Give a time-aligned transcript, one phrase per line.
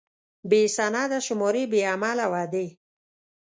[0.49, 2.65] بې سنده شمارې، بې عمله وعدې.